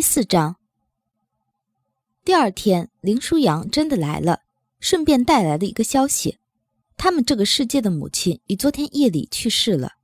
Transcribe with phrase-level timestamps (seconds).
[0.00, 0.56] 第四章。
[2.24, 4.40] 第二天，林舒扬真的来了，
[4.80, 6.38] 顺便带来了一个消息：
[6.96, 9.96] 他们这个世界的母亲于昨天夜里去世了。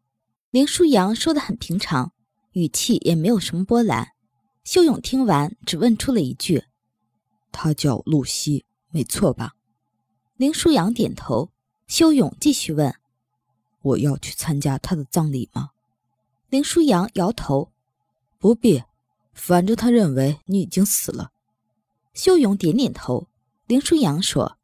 [0.50, 2.12] 林舒扬说的很平常，
[2.52, 4.08] 语气也没有什么波澜。
[4.64, 6.64] 修勇听完，只问出了一句
[7.50, 9.54] ：“她叫露西，没错吧？”
[10.36, 11.50] 林舒扬点头。
[11.86, 12.94] 修勇继续问
[13.80, 15.70] ：“我要去参加她的葬礼吗？”
[16.50, 17.72] 林舒扬摇头
[18.38, 18.82] ：“不必。”
[19.36, 21.30] 反正他认为你已经死了。
[22.14, 23.28] 修勇点点头。
[23.66, 24.58] 林舒扬说：“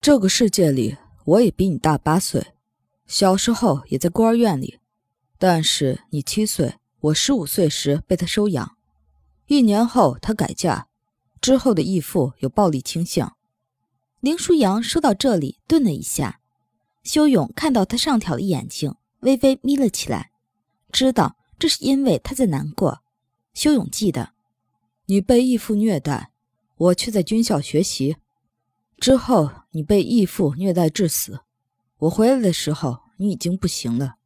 [0.00, 2.54] 这个世界里，我也比你大八岁，
[3.06, 4.80] 小时候也在孤儿院里。
[5.38, 8.76] 但是你七岁，我十五岁时被他收养。
[9.46, 10.88] 一年后，他改嫁，
[11.40, 13.36] 之后的义父有暴力倾向。”
[14.20, 16.40] 林舒扬说到这里，顿了一下。
[17.04, 20.30] 修勇看到他上挑的眼睛，微微眯了起来，
[20.90, 23.02] 知道这是因为他在难过。
[23.54, 24.32] 修勇记得，
[25.06, 26.30] 你被义父虐待，
[26.76, 28.16] 我却在军校学习。
[28.98, 31.40] 之后你被义父虐待致死，
[31.98, 34.16] 我回来的时候你已经不行了。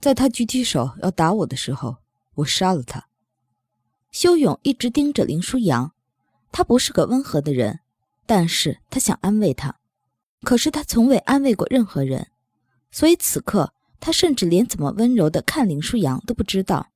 [0.00, 1.98] 在他举起手要打我的时候，
[2.34, 3.06] 我杀了他。
[4.10, 5.92] 修勇一直盯着林舒扬，
[6.50, 7.80] 他不是个温和的人，
[8.26, 9.78] 但是他想安慰他，
[10.42, 12.28] 可是他从未安慰过任何人，
[12.90, 16.88] 所以此刻他甚至连怎么温柔的看林舒扬都不知道。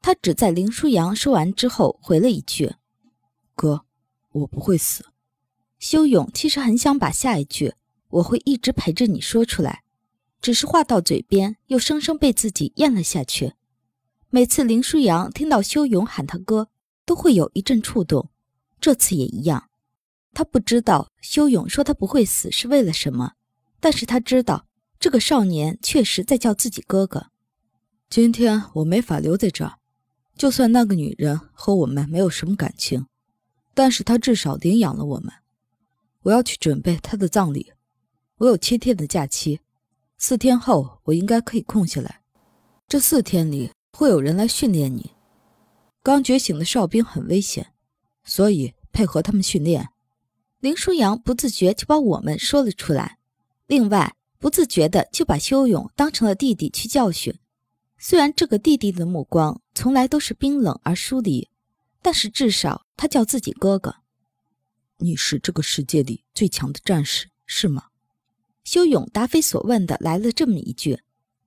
[0.00, 2.74] 他只在林舒扬说完之后回了一句
[3.54, 3.84] ：“哥，
[4.30, 5.04] 我不会死。”
[5.78, 7.74] 修勇其实很想把下一句
[8.10, 9.82] “我会一直陪着你”说出来，
[10.40, 13.54] 只是话到嘴边又生生被自己咽了下去。
[14.30, 16.68] 每次林舒扬听到修勇喊他哥，
[17.04, 18.30] 都会有一阵触动，
[18.80, 19.70] 这次也一样。
[20.34, 23.32] 他不知道修勇说他不会死是为了什么，
[23.80, 24.66] 但是他知道
[25.00, 27.30] 这个少年确实在叫自己哥哥。
[28.10, 29.77] 今天我没法留在这儿。
[30.38, 33.06] 就算那个女人和我们没有什么感情，
[33.74, 35.32] 但是她至少领养了我们。
[36.22, 37.72] 我要去准备她的葬礼，
[38.36, 39.60] 我有七天的假期，
[40.16, 42.20] 四天后我应该可以空下来。
[42.86, 45.10] 这四天里会有人来训练你。
[46.04, 47.72] 刚觉醒的哨兵很危险，
[48.24, 49.88] 所以配合他们训练。
[50.60, 53.18] 林舒扬不自觉就把我们说了出来，
[53.66, 57.36] 另外不自觉的就把修勇当成了弟弟去教训。
[58.00, 61.48] 虽然这个弟弟的目光从来都是冰冷而疏离，
[62.00, 63.96] 但是至少他叫自己哥哥。
[64.98, 67.86] 你是这个世界里最强的战士，是吗？
[68.62, 71.00] 修勇答非所问的来了这么一句。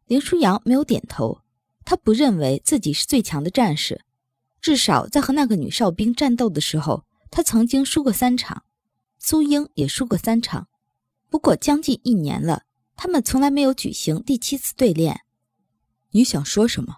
[0.08, 1.42] 林舒扬没有点头，
[1.86, 4.02] 他不认为自己是最强的战士，
[4.62, 8.64] 至少在和那个女哨兵战斗的时候，他曾经输过三场，
[9.18, 10.68] 苏英也输过三场。
[11.30, 12.64] 不过将近一年了，
[12.98, 15.22] 他们从来没有举行第七次对练。
[16.14, 16.98] 你想说什么？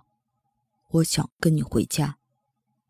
[0.89, 2.17] 我想跟你回家。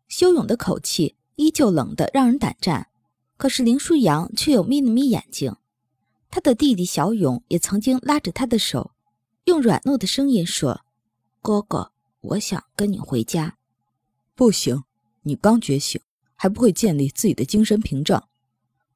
[0.08, 2.88] 修勇的口气依旧冷得让人胆战，
[3.36, 5.54] 可是林舒扬却又眯了眯眼睛。
[6.30, 8.92] 他的弟弟小勇也曾经拉着他的手，
[9.44, 10.80] 用软糯的声音说
[11.42, 11.92] ：“哥哥，
[12.22, 13.58] 我想跟你回家。”
[14.34, 14.84] 不行，
[15.22, 16.00] 你刚觉醒，
[16.34, 18.28] 还不会建立自己的精神屏障。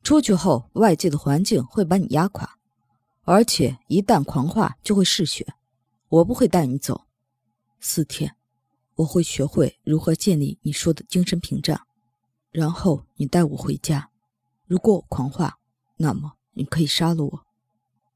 [0.02, 2.56] 出去后，外界的环境会把你压垮，
[3.24, 5.46] 而且一旦狂化就会嗜血。
[6.08, 7.04] 我不会带你走。
[7.80, 8.34] 四天，
[8.96, 11.80] 我会学会如何建立你说的精神屏障，
[12.50, 14.10] 然后你带我回家。
[14.66, 15.58] 如果我狂化，
[15.96, 17.46] 那么你可以杀了我。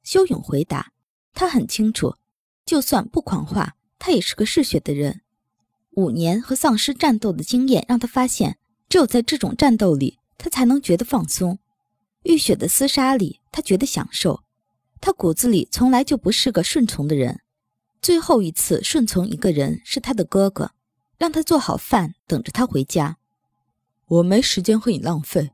[0.03, 0.93] 修勇回答。
[1.34, 2.17] 他很清楚，
[2.67, 5.23] 就算不狂化，他也是个嗜血的人。
[5.93, 8.59] 五年和丧尸战斗的经验让他发现，
[8.89, 11.59] 只有在这种战斗里，他才能觉得放松。
[12.25, 14.43] 浴血的厮杀里，他觉得享受。
[15.00, 17.41] 他骨子里从来就不是个顺从的人。
[18.02, 20.72] 最后一次顺从一个人是他的哥哥，
[21.18, 23.16] 让他做好饭等着他回家。
[24.06, 25.52] 我没时间和你浪费。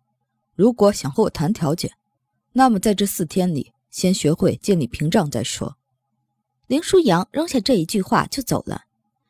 [0.54, 1.92] 如果想和我谈条件，
[2.52, 5.76] 那么在这四天里，先学会建立屏障再说。
[6.68, 8.84] 林舒扬扔下这一句话就走了，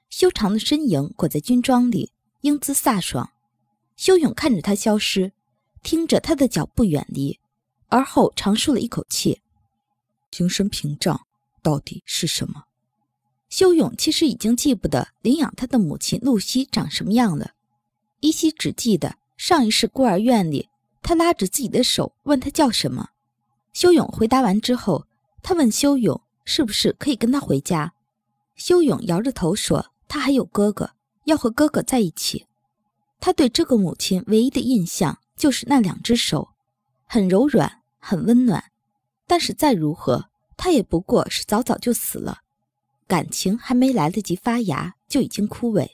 [0.08, 2.12] 修长的身影裹在军装里，
[2.42, 3.28] 英姿飒爽。
[3.96, 5.32] 修勇看着他消失，
[5.82, 7.40] 听着他的脚步远离，
[7.88, 9.40] 而后长舒了一口气。
[10.30, 11.26] 精神屏障
[11.64, 12.66] 到底是什么？
[13.48, 17.52] 修勇其实已经记不得领养他的母亲露西长什么样了，
[18.20, 20.68] 依稀只记得上一世孤儿院里，
[21.02, 23.10] 他拉着自己的手问他叫什么。
[23.72, 25.06] 修勇回答完之后，
[25.42, 27.94] 他问修勇是不是可以跟他回家。
[28.56, 30.90] 修勇摇着头说：“他还有哥哥，
[31.24, 32.46] 要和哥哥在一起。
[33.20, 36.48] 他对这个母亲唯一的印象就是那两只手，
[37.06, 38.64] 很柔软，很温暖。
[39.26, 42.40] 但是再如何，他也不过是早早就死了。”
[43.08, 45.88] 感情还没来得及发芽，就已经枯萎。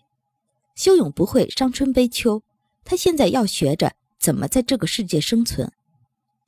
[0.74, 2.42] 修勇不会伤春悲秋，
[2.84, 5.72] 他现在要学着怎么在这个世界生存。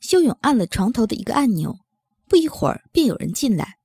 [0.01, 1.79] 修勇按了床头的一个按钮，
[2.29, 3.79] 不一会儿便有人进来。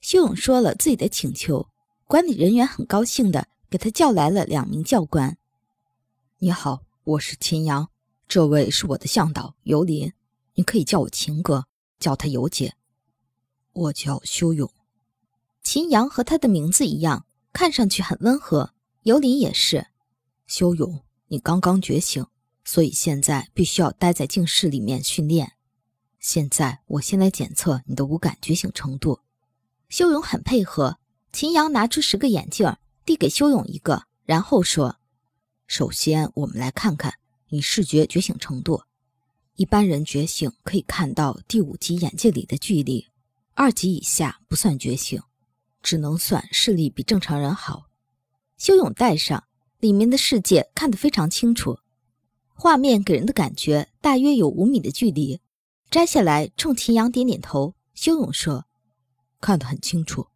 [0.00, 1.68] 修勇说了自己的请求，
[2.06, 5.36] 管理人员很高兴的给他叫来了两名教官。
[6.38, 7.90] 你好，我是秦阳，
[8.26, 10.10] 这位是我的向导尤林，
[10.54, 11.66] 你可以叫我秦哥，
[12.00, 12.74] 叫他尤姐。
[13.74, 14.68] 我叫修勇。
[15.62, 18.72] 秦阳和他的名字一样，看上去很温和。
[19.02, 19.86] 尤林也是。
[20.46, 22.26] 修勇，你刚刚觉醒，
[22.64, 25.52] 所以现在必须要待在静室里面训练。
[26.20, 29.20] 现在我先来检测你的五感觉醒程度。
[29.88, 30.98] 修勇很配合。
[31.32, 32.76] 秦阳拿出十个眼镜，
[33.06, 34.98] 递给修勇一个，然后说
[35.66, 37.14] ：“首先，我们来看看
[37.48, 38.82] 你视觉觉醒程度。
[39.56, 43.06] 一般人觉醒可以看到第五级眼界里的距离，
[43.54, 45.22] 二级以下不算觉醒，
[45.82, 47.88] 只能算视力比正常人好。”
[48.56, 49.44] 修勇戴上，
[49.80, 51.78] 里面的世界看得非常清楚，
[52.54, 55.40] 画面给人的感觉大约有五米的距离。
[55.90, 57.74] 摘下来，冲秦阳点点头。
[57.94, 58.66] 修勇说。
[59.40, 60.28] 看得很清楚，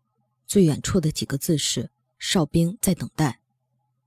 [0.48, 3.38] 最远处的几个字是“哨兵在等待”，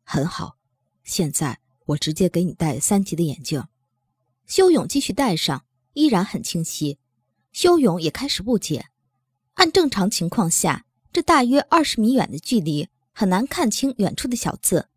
[0.04, 0.58] 很好。
[1.06, 3.66] 现在我直接给你戴三级的眼镜。
[4.46, 5.64] 修勇继续戴上，
[5.94, 7.00] 依然很清晰。
[7.54, 8.88] 修勇也开始不解，
[9.54, 14.90] 按正常情况下，这大约二十米远的距离很难看清远处的小字，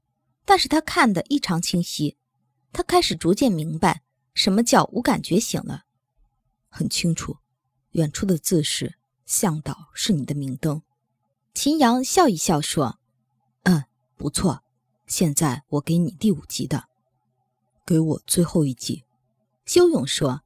[0.44, 2.16] 但是他看得异常清晰。
[2.72, 4.02] 他开始逐渐明白
[4.34, 5.84] 什么叫无感觉醒了。
[6.68, 7.36] 很清楚，
[7.90, 8.94] 远处的字是。
[9.24, 10.82] 向导是你的明灯，
[11.54, 12.98] 秦阳笑一笑说
[13.62, 13.84] ：“嗯，
[14.16, 14.62] 不错。
[15.06, 16.84] 现在我给你第五级的，
[17.86, 19.04] 给我最后一级。”
[19.64, 20.42] 修勇说：“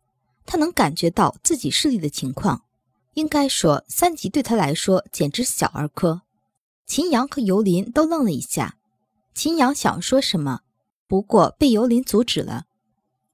[0.47, 2.66] 他能感觉到自己视力的情况，
[3.17, 6.23] 应该说三级对他来说简直小儿科。”
[6.87, 8.79] 秦阳和尤林都愣了一下。
[9.35, 10.61] 秦阳想说什么，
[11.07, 12.65] 不过被尤林阻止了。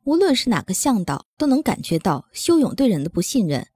[0.04, 3.68] 无论是哪个向导，都能感觉到修勇对人的不信任。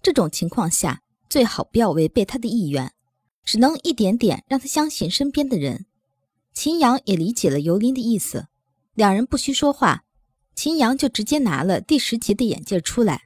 [0.00, 1.02] 这种情况下。
[1.28, 2.92] 最好不要违背他的意愿，
[3.44, 5.84] 只能一点点让他相信身边的人。
[6.54, 8.46] 秦阳也理解了尤林的意思，
[8.94, 10.04] 两人不需说话，
[10.54, 13.22] 秦阳就直接拿了第十级的眼镜出来。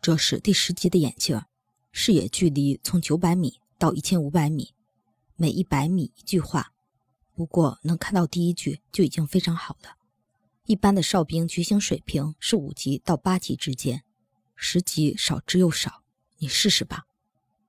[0.00, 1.42] 这是第十级的眼镜，
[1.96, 4.74] 视野距离从九百米到一千五百米，
[5.36, 6.72] 每一百米一句话。
[7.36, 9.90] 不过能看到第一句就已经非常好了。
[10.66, 14.02] 一般的哨兵觉醒水平是五级到八级之间，
[14.56, 16.02] 十级少之又少。
[16.38, 17.04] 你试试吧。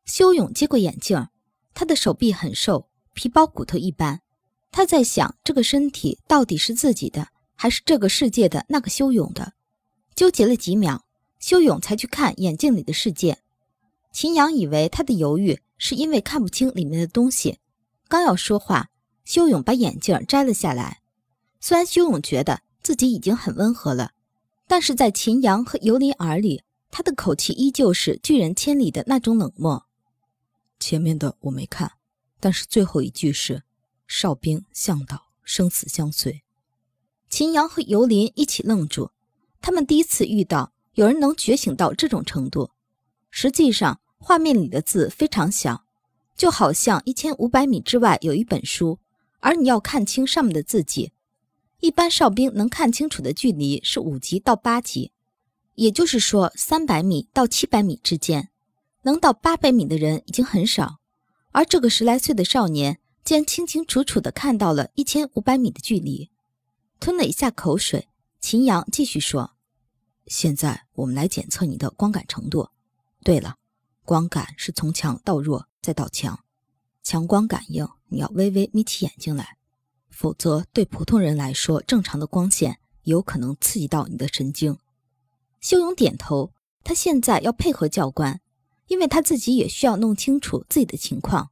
[0.06, 1.27] 修勇接过眼镜，
[1.75, 4.22] 他的手臂很瘦，皮包骨头一般。
[4.72, 9.54] 他在想，这个身体到底是自己的，还是这个世界的那个修勇的？
[10.16, 11.06] 纠结了几秒，
[11.39, 13.38] 修勇才去看眼镜里的世界。
[14.15, 17.59] 秦阳以为他的犹豫是因为看不清里面的东西，
[18.07, 18.89] 刚要说话，
[19.25, 21.01] 修勇把眼镜摘了下来。
[21.59, 24.13] 虽然修勇觉得自己已经很温和了，
[24.67, 29.85] 但是在秦阳和尤林耳里，他的口气依旧是拒人千里的那种冷漠。
[30.79, 31.91] 前面的我没看，
[32.39, 33.63] 但是最后一句是
[34.07, 36.41] “哨兵向导生死相随”。
[37.27, 39.12] 秦阳和尤林一起愣住，
[39.59, 42.71] 他们第一次遇到有人能觉醒到这种程度。
[43.29, 45.85] 实际上，画面里的字非常小，
[46.35, 49.00] 就好像一千五百米之外有一本书，
[49.39, 51.12] 而你要看清上面的字迹。
[51.81, 55.12] 一般哨兵能看清楚的距离是五级到八级，
[55.75, 58.50] 也就是说三百米到七百米之间。
[59.03, 60.98] 能到八百米的人已经很少，
[61.51, 66.31] 而这个十来岁的少年竟然清清楚楚地看到了一千五百米的距离。
[67.00, 68.07] 吞了一下口水，
[68.39, 69.51] 秦阳继续说
[70.25, 72.69] ：“现在我们来检测你的光感程度。
[73.24, 73.57] 对了，
[74.05, 76.39] 光感是从强到弱再到强，
[77.03, 79.57] 强光感应你要微微眯起眼睛来，
[80.09, 84.77] 否则对普通人来说，正常的光线有可能刺激到你的神经。”
[85.59, 88.39] 修勇点头，他现在要配合教官。
[88.88, 91.50] 因为他自己也需要弄清楚自己的情况，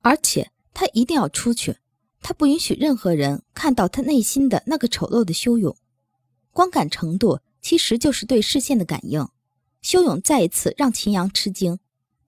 [0.00, 1.76] 而且他一定要出去，
[2.20, 5.76] 他不允许任何人看到他内心的那个丑陋的修勇。
[6.50, 9.24] 光感程度其实就是对视线的感应。
[9.82, 11.78] 修勇再一次让秦阳吃惊，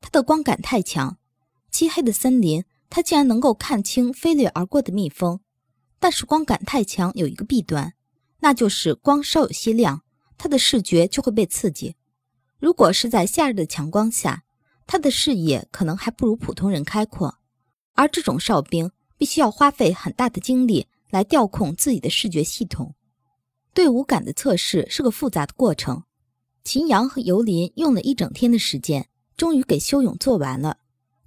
[0.07, 1.19] 他的光感太强。
[1.73, 5.41] 漆黑的森林，他竟然能够看清飞掠而过的蜜蜂。
[5.99, 7.93] 但是光感太强有一个弊端，
[8.39, 10.05] 那就是光稍有些亮，
[10.39, 11.97] 他的视觉就会被刺激。
[12.61, 14.45] 如果是在夏日的强光下，
[14.87, 17.39] 他的视野可能还不如普通人开阔。
[17.95, 22.95] 而这种哨兵必须要花费很大的精力来调控自己的视觉系统。
[23.75, 26.05] 对五感的测试是个复杂的过程。
[26.63, 30.79] 秦阳和尤林用了一整天的时间，终于给修勇做完了。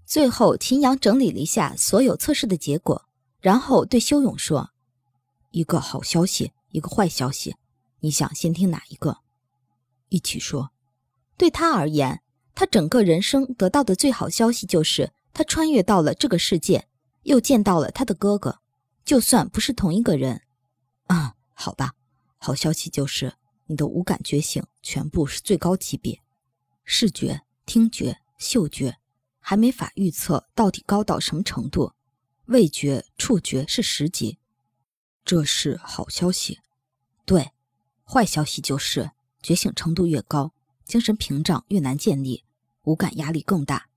[0.05, 3.05] 最后，秦阳整理了一下所有测试的结果，
[3.39, 4.71] 然后对修勇说
[5.51, 7.55] ：“一个好消息，一个坏消息。
[7.99, 9.19] 你想先听哪一个？
[10.09, 10.71] 一起说。
[11.37, 12.21] 对他而言，
[12.55, 16.87] 他整个人生得到的最好消息就是他穿越到了这个世界，
[17.23, 18.59] 又见到了他的哥哥。
[19.05, 20.41] 就算不是同一个人，
[21.05, 21.93] 啊，好吧。
[22.37, 23.33] 好消息就是
[23.65, 26.21] 你的五感觉醒全部是最高级别，
[26.83, 28.97] 视觉、听觉、嗅觉
[29.39, 31.93] 还没法预测到底高到什么程度，
[32.45, 34.39] 味觉、触觉是十级，
[35.23, 36.61] 这是好消息。
[37.25, 37.51] 对，
[38.03, 39.11] 坏消息就是
[39.43, 40.51] 觉醒程度越高，
[40.83, 42.43] 精神屏障越难建立，
[42.85, 43.89] 五感压力更大，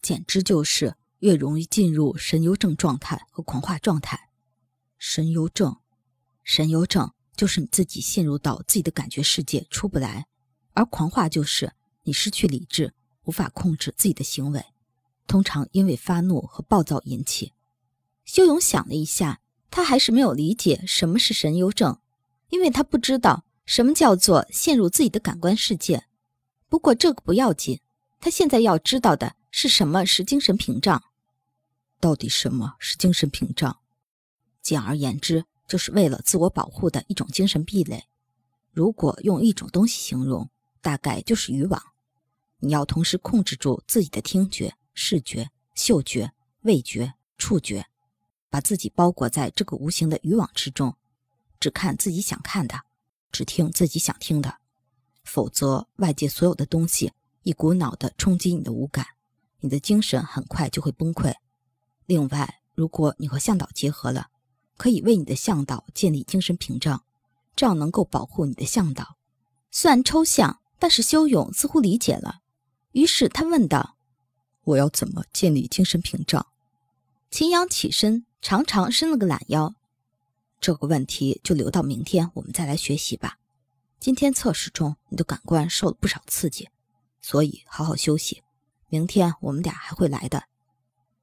[0.00, 4.30] 简直就是越容易进入神游症状态和狂化状态。
[4.96, 5.78] 神游症，
[6.44, 7.12] 神游症。
[7.34, 10.26] 就是你自己陷入到自己的感觉世界出不来，
[10.72, 11.72] 而狂化就是
[12.02, 12.92] 你失去理智，
[13.28, 14.64] 无法控制自己的行为，
[15.26, 17.52] 通常因为发怒和暴躁引起。
[18.24, 22.00] 修勇想了一下，他还是没有理解什么是神游症，
[22.48, 26.06] 因为他不知道什么叫做陷入自己的感官世界。
[26.70, 27.80] 不过这个不要紧，
[28.18, 31.04] 他现在要知道的是什么是精神屏障。
[32.00, 33.78] 到底什么是精神屏障？
[34.62, 35.44] 简而言之。
[35.68, 38.04] 就是为了自我保护的一种精神壁垒。
[38.72, 40.48] 如果用一种东西形容，
[40.80, 41.78] 大概就是渔网。
[42.60, 47.86] 你要同时控制住自己的听觉、视觉、嗅觉、味觉、触觉，
[48.50, 50.96] 把自己包裹在这个无形的渔网之中，
[51.60, 52.80] 只看自己想看的，
[53.30, 54.58] 只听自己想听的。
[55.22, 57.12] 否则，外界所有的东西
[57.42, 59.06] 一股脑地冲击你的五感，
[59.60, 61.34] 你的精神很快就会崩溃。
[62.06, 64.28] 另外，如果你和向导结合了，
[64.76, 67.04] 可以为你的向导建立精神屏障，
[67.54, 69.16] 这样能够保护你的向导。
[69.70, 72.40] 虽然抽象，但是修勇似乎理解了。
[72.92, 73.96] 于是他问道
[74.64, 76.46] ：“我要怎么建立精神屏障？”
[77.30, 79.74] 秦阳起身，长长伸了个懒腰。
[80.60, 83.38] 这个问题就留到明天我们再来学习吧。
[84.00, 86.68] 今天测试中你的感官受了不少刺激，
[87.20, 88.42] 所以好好休息。
[88.88, 90.44] 明天我们俩还会来的。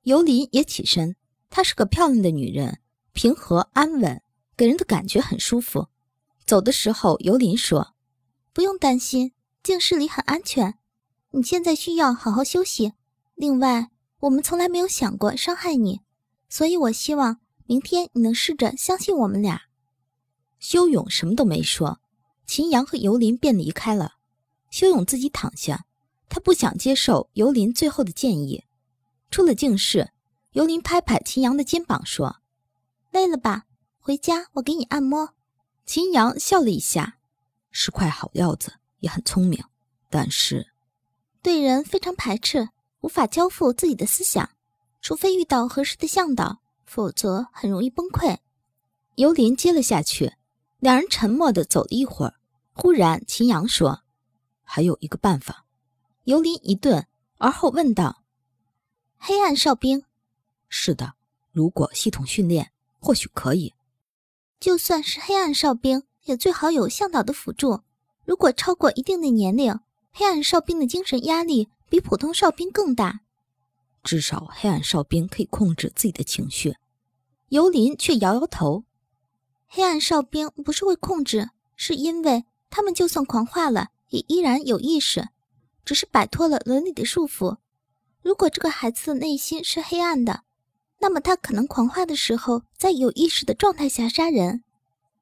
[0.04, 1.16] 尤林也起身，
[1.50, 2.80] 她是个漂亮的女人。
[3.14, 4.22] 平和安稳，
[4.58, 5.88] 给人的感觉很舒服。
[6.46, 7.96] 走的时候，尤林说
[8.52, 9.32] ：“不用担心，
[9.64, 10.78] 静室里很安全。
[11.36, 12.94] 你现在需要好好休息。
[13.34, 13.90] 另外，
[14.22, 16.00] 我们从来没有想过伤害你，
[16.48, 19.64] 所以我希望明天你能试着相信我们俩。”
[20.60, 22.00] 修勇什么都没说，
[22.48, 24.14] 秦阳和尤林便离开了。
[24.72, 25.86] 修勇自己躺下，
[26.30, 28.64] 他不想接受尤林最后的建议。
[29.30, 30.12] 出了静室，
[30.52, 32.38] 尤林拍拍秦阳的肩膀说。
[33.12, 33.66] 累了吧？
[34.00, 35.34] 回家我给你按摩。
[35.86, 37.18] 秦阳笑了一下，
[37.72, 39.62] 是块好料子，也很聪明，
[40.10, 40.72] 但是
[41.46, 42.70] 对人非常排斥，
[43.02, 44.50] 无法交付自己的思想，
[45.00, 48.40] 除非遇到合适的向导，否则很容易崩溃。
[49.14, 50.34] 尤林接了下去，
[50.80, 52.34] 两人沉默地走了一会儿。
[52.74, 54.02] 忽然，秦阳说
[54.66, 55.68] ：“还有一个办法。”
[56.26, 57.06] 尤林一顿，
[57.38, 58.24] 而后问道
[59.16, 60.04] ：“黑暗哨兵
[60.68, 61.14] ？”“是的，
[61.52, 63.76] 如果系统训练。”或许可以，
[64.60, 67.82] 就算是黑暗哨兵，也最好有向导的辅助。
[68.24, 69.80] 如果超过一定的年龄，
[70.18, 73.20] 黑暗哨兵的精神压力比普通哨兵更大。
[74.02, 76.78] 至少黑暗哨兵可以控制自己的情绪。
[77.50, 78.86] 尤林却摇摇头
[79.68, 85.28] ：“黑暗哨兵不是会控制，是因为他们就算狂化了，也依然有意识，
[85.84, 87.58] 只是摆脱了伦理的束缚。
[88.22, 90.44] 如果这个孩子的内心是黑暗的。”
[91.00, 94.64] 那么他可能狂化的时候，在有意识的状态下杀人。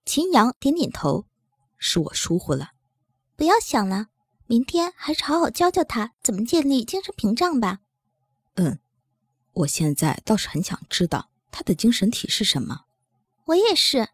[0.05, 1.25] 秦阳点点头，
[1.79, 2.73] 是我疏忽了。
[3.35, 4.09] 不要想了，
[4.53, 7.79] 明天还是好好教教他怎么建立精神屏障吧。
[8.53, 8.77] 嗯，
[9.53, 12.81] 我现在倒是很想知道他的精神体是什么。
[13.45, 14.10] 我也是。